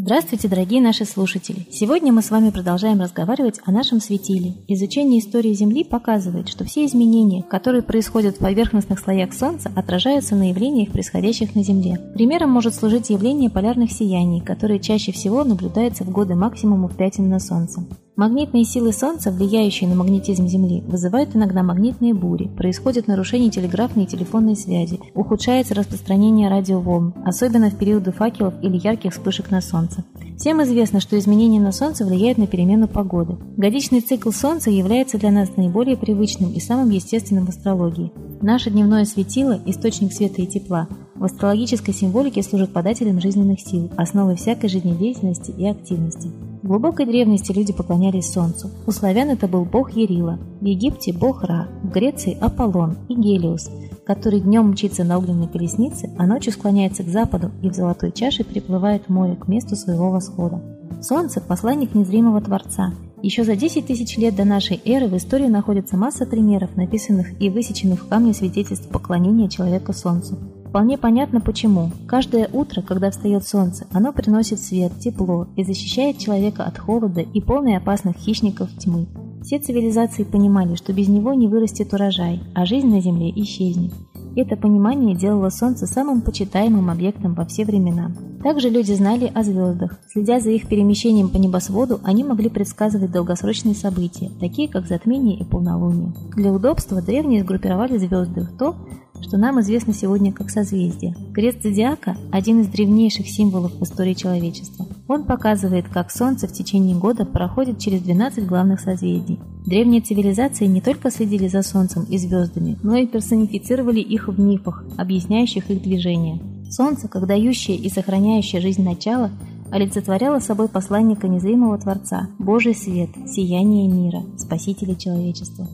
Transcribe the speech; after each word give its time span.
Здравствуйте, 0.00 0.46
дорогие 0.46 0.80
наши 0.80 1.04
слушатели! 1.04 1.66
Сегодня 1.72 2.12
мы 2.12 2.22
с 2.22 2.30
вами 2.30 2.50
продолжаем 2.50 3.00
разговаривать 3.00 3.58
о 3.64 3.72
нашем 3.72 4.00
светиле. 4.00 4.54
Изучение 4.68 5.18
истории 5.18 5.52
Земли 5.54 5.82
показывает, 5.82 6.48
что 6.48 6.64
все 6.64 6.86
изменения, 6.86 7.42
которые 7.42 7.82
происходят 7.82 8.36
в 8.36 8.38
поверхностных 8.38 9.00
слоях 9.00 9.34
Солнца, 9.34 9.72
отражаются 9.74 10.36
на 10.36 10.50
явлениях, 10.50 10.92
происходящих 10.92 11.56
на 11.56 11.64
Земле. 11.64 11.98
Примером 12.14 12.50
может 12.50 12.76
служить 12.76 13.10
явление 13.10 13.50
полярных 13.50 13.90
сияний, 13.90 14.40
которые 14.40 14.78
чаще 14.78 15.10
всего 15.10 15.42
наблюдаются 15.42 16.04
в 16.04 16.10
годы 16.10 16.36
максимумов 16.36 16.96
пятен 16.96 17.28
на 17.28 17.40
Солнце. 17.40 17.84
Магнитные 18.18 18.64
силы 18.64 18.92
Солнца, 18.92 19.30
влияющие 19.30 19.88
на 19.88 19.94
магнетизм 19.94 20.48
Земли, 20.48 20.82
вызывают 20.88 21.36
иногда 21.36 21.62
магнитные 21.62 22.14
бури, 22.14 22.48
происходит 22.48 23.06
нарушение 23.06 23.48
телеграфной 23.48 24.02
и 24.02 24.06
телефонной 24.08 24.56
связи, 24.56 24.98
ухудшается 25.14 25.76
распространение 25.76 26.50
радиоволн, 26.50 27.14
особенно 27.24 27.70
в 27.70 27.76
периоды 27.76 28.10
факелов 28.10 28.54
или 28.60 28.76
ярких 28.76 29.12
вспышек 29.12 29.52
на 29.52 29.60
Солнце. 29.60 30.02
Всем 30.36 30.60
известно, 30.64 30.98
что 30.98 31.16
изменения 31.16 31.60
на 31.60 31.70
Солнце 31.70 32.04
влияют 32.04 32.38
на 32.38 32.48
перемену 32.48 32.88
погоды. 32.88 33.36
Годичный 33.56 34.00
цикл 34.00 34.32
Солнца 34.32 34.68
является 34.68 35.16
для 35.16 35.30
нас 35.30 35.56
наиболее 35.56 35.96
привычным 35.96 36.50
и 36.52 36.58
самым 36.58 36.90
естественным 36.90 37.46
в 37.46 37.50
астрологии. 37.50 38.10
Наше 38.42 38.70
дневное 38.70 39.04
светило– 39.04 39.60
источник 39.66 40.12
света 40.12 40.42
и 40.42 40.46
тепла. 40.48 40.88
В 41.14 41.22
астрологической 41.22 41.94
символике 41.94 42.42
служит 42.42 42.72
подателем 42.72 43.20
жизненных 43.20 43.60
сил, 43.60 43.92
основой 43.96 44.34
всякой 44.34 44.70
жизнедеятельности 44.70 45.52
и 45.56 45.68
активности. 45.68 46.32
В 46.62 46.66
глубокой 46.66 47.06
древности 47.06 47.52
люди 47.52 47.72
поклонялись 47.72 48.32
Солнцу. 48.32 48.70
У 48.84 48.90
славян 48.90 49.30
это 49.30 49.46
был 49.46 49.64
бог 49.64 49.92
Ярила, 49.92 50.40
в 50.60 50.64
Египте– 50.64 51.12
бог 51.18 51.44
Ра, 51.44 51.68
в 51.84 51.90
Греции– 51.90 52.36
Аполлон 52.40 52.96
и 53.08 53.14
Гелиус, 53.14 53.70
который 54.04 54.40
днем 54.40 54.70
мчится 54.70 55.04
на 55.04 55.18
огненной 55.18 55.46
колеснице, 55.46 56.10
а 56.18 56.26
ночью 56.26 56.52
склоняется 56.52 57.04
к 57.04 57.08
западу 57.08 57.52
и 57.62 57.70
в 57.70 57.74
золотой 57.74 58.10
чаше 58.10 58.42
приплывает 58.42 59.04
в 59.06 59.08
море 59.10 59.36
к 59.36 59.46
месту 59.46 59.76
своего 59.76 60.10
восхода. 60.10 60.60
Солнце– 61.00 61.40
посланник 61.48 61.94
незримого 61.94 62.40
Творца. 62.40 62.92
Еще 63.22 63.44
за 63.44 63.54
10 63.54 63.86
тысяч 63.86 64.16
лет 64.16 64.34
до 64.34 64.44
нашей 64.44 64.80
эры 64.84 65.06
в 65.06 65.16
истории 65.16 65.46
находится 65.46 65.96
масса 65.96 66.26
примеров, 66.26 66.76
написанных 66.76 67.40
и 67.40 67.50
высеченных 67.50 68.02
в 68.02 68.08
камне 68.08 68.34
свидетельств 68.34 68.88
поклонения 68.88 69.48
человека 69.48 69.92
Солнцу. 69.92 70.38
Вполне 70.68 70.98
понятно 70.98 71.40
почему. 71.40 71.90
Каждое 72.06 72.48
утро, 72.52 72.82
когда 72.82 73.10
встает 73.10 73.46
солнце, 73.46 73.86
оно 73.90 74.12
приносит 74.12 74.60
свет, 74.60 74.92
тепло 75.00 75.48
и 75.56 75.64
защищает 75.64 76.18
человека 76.18 76.64
от 76.64 76.78
холода 76.78 77.22
и 77.22 77.40
полной 77.40 77.76
опасных 77.76 78.16
хищников 78.16 78.68
тьмы. 78.78 79.06
Все 79.42 79.58
цивилизации 79.58 80.24
понимали, 80.24 80.74
что 80.74 80.92
без 80.92 81.08
него 81.08 81.32
не 81.32 81.48
вырастет 81.48 81.94
урожай, 81.94 82.42
а 82.54 82.66
жизнь 82.66 82.88
на 82.88 83.00
Земле 83.00 83.30
исчезнет. 83.34 83.92
Это 84.36 84.56
понимание 84.56 85.16
делало 85.16 85.48
Солнце 85.48 85.86
самым 85.86 86.20
почитаемым 86.20 86.90
объектом 86.90 87.34
во 87.34 87.44
все 87.46 87.64
времена. 87.64 88.12
Также 88.42 88.68
люди 88.68 88.92
знали 88.92 89.32
о 89.34 89.42
звездах. 89.42 89.98
Следя 90.06 90.38
за 90.38 90.50
их 90.50 90.68
перемещением 90.68 91.28
по 91.28 91.38
небосводу, 91.38 91.98
они 92.04 92.22
могли 92.22 92.48
предсказывать 92.48 93.10
долгосрочные 93.10 93.74
события, 93.74 94.30
такие 94.38 94.68
как 94.68 94.86
затмение 94.86 95.38
и 95.40 95.44
полнолуние. 95.44 96.12
Для 96.36 96.52
удобства 96.52 97.02
древние 97.02 97.42
сгруппировали 97.42 97.96
звезды 97.96 98.42
в 98.42 98.56
то, 98.56 98.76
что 99.22 99.36
нам 99.36 99.60
известно 99.60 99.92
сегодня 99.92 100.32
как 100.32 100.50
созвездие. 100.50 101.14
Крест 101.34 101.62
зодиака– 101.62 102.16
один 102.32 102.60
из 102.60 102.68
древнейших 102.68 103.28
символов 103.28 103.72
в 103.74 103.82
истории 103.82 104.14
человечества. 104.14 104.86
Он 105.08 105.24
показывает, 105.24 105.88
как 105.88 106.10
Солнце 106.10 106.46
в 106.46 106.52
течение 106.52 106.96
года 106.96 107.24
проходит 107.24 107.78
через 107.78 108.02
12 108.02 108.46
главных 108.46 108.80
созвездий. 108.80 109.38
Древние 109.66 110.00
цивилизации 110.00 110.66
не 110.66 110.80
только 110.80 111.10
следили 111.10 111.48
за 111.48 111.62
Солнцем 111.62 112.04
и 112.04 112.18
звездами, 112.18 112.78
но 112.82 112.96
и 112.96 113.06
персонифицировали 113.06 114.00
их 114.00 114.28
в 114.28 114.38
мифах, 114.38 114.84
объясняющих 114.96 115.70
их 115.70 115.82
движение. 115.82 116.40
Солнце, 116.70 117.08
как 117.08 117.26
дающее 117.26 117.76
и 117.76 117.88
сохраняющее 117.88 118.60
жизнь 118.60 118.82
начало, 118.82 119.30
олицетворяло 119.70 120.38
собой 120.38 120.68
посланника 120.68 121.28
незримого 121.28 121.78
Творца, 121.78 122.28
Божий 122.38 122.74
свет, 122.74 123.10
сияние 123.26 123.88
мира, 123.88 124.22
спасителя 124.36 124.94
человечества. 124.94 125.68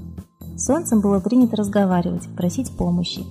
Солнцем 0.57 1.01
было 1.01 1.21
принято 1.21 1.57
разговаривать, 1.57 2.29
просить 2.37 2.71
помощи. 2.71 3.23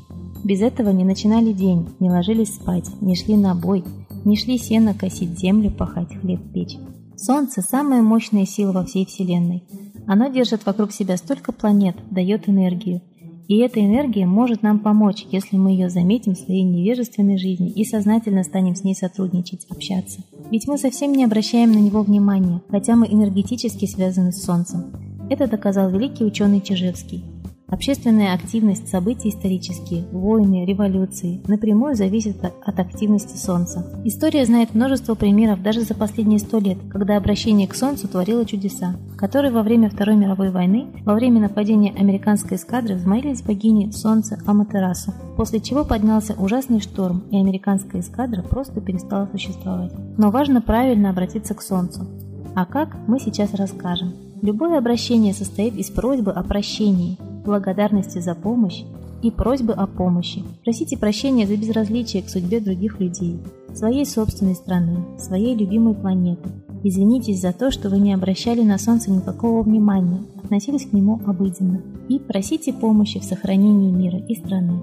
Без 0.44 0.62
этого 0.62 0.90
не 0.90 1.06
начинали 1.06 1.54
день, 1.54 1.88
не 2.00 2.10
ложились 2.10 2.56
спать, 2.56 2.90
не 3.02 3.16
шли 3.16 3.38
на 3.38 3.56
бой, 3.56 3.84
не 4.26 4.36
шли 4.36 4.58
сено 4.58 4.94
косить 4.94 5.40
землю, 5.40 5.72
пахать 5.72 6.14
хлеб 6.20 6.42
печь. 6.54 6.78
Солнце– 7.16 7.62
самая 7.70 8.02
мощная 8.02 8.46
сила 8.46 8.74
во 8.74 8.84
всей 8.84 9.06
Вселенной. 9.06 9.64
Оно 10.06 10.28
держит 10.28 10.66
вокруг 10.66 10.92
себя 10.92 11.16
столько 11.16 11.54
планет, 11.54 11.96
дает 12.12 12.50
энергию. 12.50 13.02
И 13.48 13.58
эта 13.60 13.80
энергия 13.80 14.26
может 14.26 14.62
нам 14.62 14.80
помочь, 14.80 15.26
если 15.32 15.58
мы 15.58 15.72
ее 15.72 15.90
заметим 15.90 16.34
в 16.34 16.40
своей 16.40 16.64
невежественной 16.64 17.38
жизни 17.38 17.70
и 17.70 17.86
сознательно 17.86 18.44
станем 18.44 18.76
с 18.76 18.84
ней 18.84 18.96
сотрудничать, 18.96 19.66
общаться. 19.70 20.22
Ведь 20.50 20.68
мы 20.68 20.78
совсем 20.78 21.14
не 21.14 21.24
обращаем 21.24 21.72
на 21.72 21.78
него 21.78 22.04
внимания, 22.04 22.62
хотя 22.70 22.96
мы 22.96 23.08
энергетически 23.08 23.86
связаны 23.86 24.32
с 24.32 24.44
Солнцем. 24.44 25.13
Это 25.34 25.48
доказал 25.48 25.90
великий 25.90 26.24
ученый 26.24 26.62
Чижевский. 26.62 27.26
Общественная 27.68 28.36
активность, 28.36 28.88
события 28.88 29.30
исторические, 29.30 30.06
войны, 30.12 30.64
революции 30.64 31.42
напрямую 31.48 31.96
зависит 31.96 32.36
от 32.46 32.80
активности 32.80 33.36
Солнца. 33.36 33.84
История 34.04 34.46
знает 34.46 34.76
множество 34.76 35.16
примеров 35.16 35.64
даже 35.64 35.82
за 35.82 35.96
последние 35.96 36.38
сто 36.38 36.60
лет, 36.60 36.78
когда 36.92 37.18
обращение 37.18 37.68
к 37.68 37.74
Солнцу 37.74 38.08
творило 38.08 38.46
чудеса, 38.46 38.96
которые 39.18 39.52
во 39.52 39.64
время 39.64 39.90
Второй 39.90 40.18
мировой 40.18 40.52
войны, 40.52 40.86
во 41.04 41.16
время 41.16 41.42
нападения 41.42 41.96
американской 41.98 42.58
эскадры 42.58 42.94
взмолились 42.94 43.42
богине 43.42 43.92
Солнца 43.92 44.38
Аматерасу, 44.46 45.16
после 45.36 45.60
чего 45.60 45.84
поднялся 45.84 46.36
ужасный 46.36 46.80
шторм, 46.80 47.24
и 47.32 47.38
американская 47.38 48.02
эскадра 48.02 48.44
просто 48.44 48.82
перестала 48.82 49.28
существовать. 49.32 49.94
Но 50.16 50.30
важно 50.30 50.62
правильно 50.62 51.10
обратиться 51.10 51.56
к 51.56 51.64
Солнцу. 51.64 52.06
А 52.54 52.68
как, 52.68 52.96
мы 53.08 53.20
сейчас 53.20 53.56
расскажем. 53.56 54.14
Любое 54.44 54.78
обращение 54.78 55.34
состоит 55.34 55.78
из 55.78 55.90
просьбы 55.90 56.34
о 56.34 56.44
прощении, 56.44 57.18
благодарности 57.46 58.20
за 58.20 58.36
помощь 58.36 58.84
и 59.22 59.32
просьбы 59.32 59.72
о 59.72 59.88
помощи. 59.88 60.44
Просите 60.66 60.98
прощения 60.98 61.48
за 61.48 61.56
безразличие 61.56 62.24
к 62.24 62.30
судьбе 62.30 62.60
других 62.60 63.00
людей, 63.00 63.40
своей 63.74 64.06
собственной 64.06 64.56
страны, 64.56 64.98
своей 65.18 65.56
любимой 65.56 65.94
планеты. 65.94 66.50
Извинитесь 66.84 67.40
за 67.40 67.54
то, 67.54 67.72
что 67.72 67.88
вы 67.90 68.00
не 68.00 68.14
обращали 68.14 68.64
на 68.64 68.78
Солнце 68.78 69.12
никакого 69.12 69.64
внимания, 69.64 70.20
относились 70.44 70.88
к 70.88 70.92
нему 70.92 71.22
обыденно. 71.26 71.82
И 72.10 72.20
просите 72.20 72.74
помощи 72.74 73.22
в 73.22 73.24
сохранении 73.24 73.92
мира 73.92 74.20
и 74.28 74.36
страны. 74.36 74.82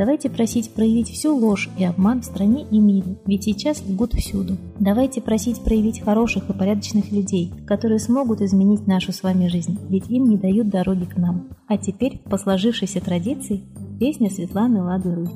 Давайте 0.00 0.30
просить 0.30 0.72
проявить 0.72 1.10
всю 1.10 1.36
ложь 1.36 1.68
и 1.78 1.84
обман 1.84 2.22
в 2.22 2.24
стране 2.24 2.66
и 2.70 2.78
мире, 2.78 3.18
ведь 3.26 3.44
сейчас 3.44 3.82
лгут 3.86 4.14
всюду. 4.14 4.56
Давайте 4.78 5.20
просить 5.20 5.62
проявить 5.62 6.00
хороших 6.00 6.48
и 6.48 6.54
порядочных 6.54 7.12
людей, 7.12 7.52
которые 7.66 7.98
смогут 7.98 8.40
изменить 8.40 8.86
нашу 8.86 9.12
с 9.12 9.22
вами 9.22 9.48
жизнь, 9.48 9.78
ведь 9.90 10.08
им 10.08 10.30
не 10.30 10.38
дают 10.38 10.70
дороги 10.70 11.04
к 11.04 11.18
нам. 11.18 11.50
А 11.68 11.76
теперь, 11.76 12.16
по 12.30 12.38
сложившейся 12.38 13.02
традиции, 13.02 13.62
песня 14.00 14.30
Светланы 14.30 14.82
Лады 14.82 15.14
Русь. 15.14 15.28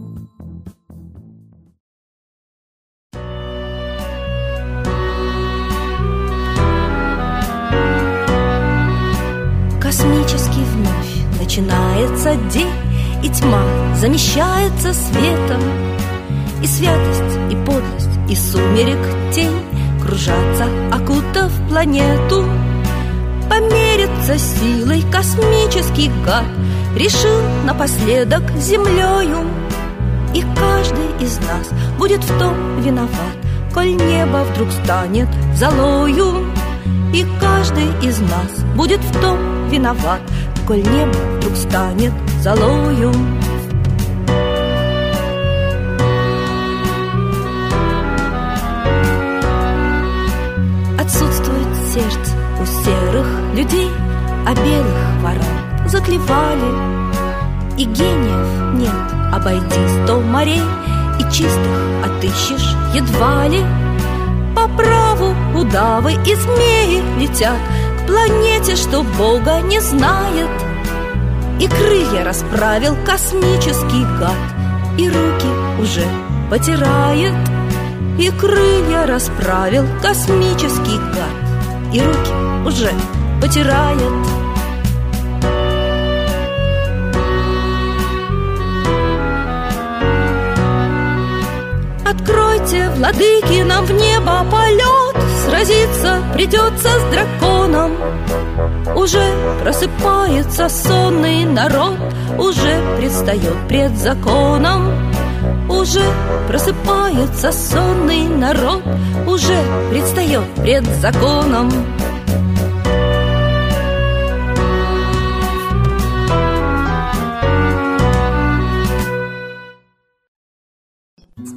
Космический 9.78 10.64
вновь 10.64 11.38
начинается 11.38 12.34
день 12.50 12.93
и 13.24 13.28
тьма 13.30 13.64
замещается 13.94 14.92
светом. 14.92 15.62
И 16.62 16.66
святость, 16.66 17.38
и 17.50 17.56
подлость, 17.56 18.18
и 18.28 18.36
сумерек 18.36 18.98
тень 19.32 19.62
Кружатся, 20.00 20.66
окутав 20.92 21.50
планету. 21.68 22.44
Помериться 23.48 24.38
силой 24.38 25.02
космический 25.10 26.10
гад 26.24 26.44
Решил 26.96 27.40
напоследок 27.64 28.42
землею. 28.58 29.48
И 30.34 30.42
каждый 30.42 31.24
из 31.24 31.38
нас 31.38 31.70
будет 31.98 32.22
в 32.22 32.38
том 32.38 32.82
виноват 32.82 33.34
Коль 33.72 33.94
небо 33.94 34.44
вдруг 34.52 34.70
станет 34.70 35.28
золою. 35.54 36.46
И 37.14 37.24
каждый 37.40 37.88
из 38.06 38.20
нас 38.20 38.64
будет 38.76 39.00
в 39.00 39.20
том 39.20 39.38
виноват 39.70 40.20
Коль 40.66 40.82
небо 40.82 41.16
вдруг 41.38 41.56
станет 41.56 42.12
золою 42.44 43.10
Отсутствует 50.98 51.74
сердце 51.90 52.36
у 52.60 52.66
серых 52.66 53.26
людей 53.54 53.90
А 54.46 54.54
белых 54.54 55.22
ворон 55.22 55.88
заклевали. 55.88 56.94
И 57.78 57.84
гениев 57.84 58.74
нет, 58.74 58.92
обойди 59.32 60.04
сто 60.04 60.20
морей 60.20 60.60
И 61.18 61.22
чистых 61.32 62.04
отыщешь 62.04 62.74
едва 62.92 63.48
ли. 63.48 63.64
По 64.54 64.68
праву 64.68 65.34
удавы 65.58 66.12
и 66.12 66.34
змеи 66.34 67.02
летят 67.18 67.58
К 68.02 68.06
планете, 68.06 68.76
что 68.76 69.02
Бога 69.02 69.62
не 69.62 69.80
знает— 69.80 70.50
и 71.60 71.68
крылья 71.68 72.24
расправил 72.24 72.96
космический 73.04 74.04
гад. 74.18 74.36
И 74.96 75.08
руки 75.08 75.48
уже 75.80 76.04
потирает 76.50 77.34
И 78.18 78.30
крылья 78.30 79.06
расправил 79.06 79.84
космический 80.00 80.98
гад. 81.14 81.92
И 81.92 82.00
руки 82.00 82.32
уже 82.66 82.92
потирает. 83.40 84.12
Откройте, 92.04 92.90
владыки, 92.90 93.62
нам 93.62 93.84
в 93.84 93.92
небо 93.92 94.44
полет 94.50 95.33
Сразиться 95.46 96.22
придется 96.34 96.88
с 96.88 97.02
драконом. 97.12 97.92
Уже 98.96 99.22
просыпается 99.62 100.68
сонный 100.68 101.44
народ 101.44 101.98
Уже 102.38 102.96
предстает 102.96 103.56
пред 103.68 103.96
законом. 103.96 105.12
Уже 105.68 106.02
просыпается 106.48 107.52
сонный 107.52 108.28
народ 108.28 108.82
Уже 109.26 109.56
предстает 109.90 110.44
пред 110.62 110.84
законом 111.00 111.70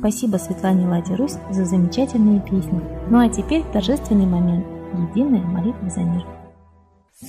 Спасибо 0.09 0.37
Светлане 0.37 0.87
Ладе 0.87 1.15
Русь 1.15 1.35
за 1.49 1.65
замечательные 1.65 2.39
песни. 2.39 2.81
Ну 3.09 3.19
а 3.19 3.27
теперь 3.27 3.65
торжественный 3.73 4.25
момент. 4.25 4.65
Единая 5.09 5.41
молитва 5.41 5.89
за 5.89 5.99
мир. 5.99 6.25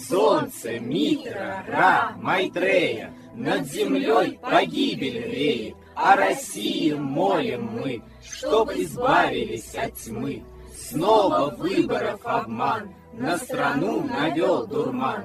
Солнце, 0.08 0.78
Митра, 0.78 1.64
Ра, 1.66 2.12
Майтрея, 2.22 3.12
Над 3.34 3.66
землей 3.66 4.38
погибель 4.40 5.24
реет, 5.24 5.74
О 5.96 6.14
России 6.14 6.92
молим 6.92 7.68
мы, 7.82 8.00
Чтоб 8.22 8.70
избавились 8.70 9.74
от 9.74 9.94
тьмы. 9.94 10.44
Снова 10.72 11.52
выборов 11.58 12.20
обман, 12.22 12.94
На 13.12 13.38
страну 13.38 14.04
навел 14.04 14.68
дурман, 14.68 15.24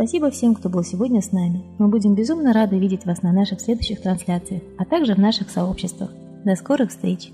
Спасибо 0.00 0.30
всем, 0.30 0.54
кто 0.54 0.70
был 0.70 0.82
сегодня 0.82 1.20
с 1.20 1.30
нами. 1.30 1.62
Мы 1.76 1.88
будем 1.88 2.14
безумно 2.14 2.54
рады 2.54 2.78
видеть 2.78 3.04
вас 3.04 3.20
на 3.20 3.32
наших 3.32 3.60
следующих 3.60 4.00
трансляциях, 4.00 4.62
а 4.78 4.86
также 4.86 5.14
в 5.14 5.18
наших 5.18 5.50
сообществах. 5.50 6.10
До 6.42 6.56
скорых 6.56 6.88
встреч! 6.88 7.30